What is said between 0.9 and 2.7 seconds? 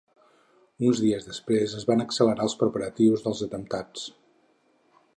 Uns dies després, es van accelerar els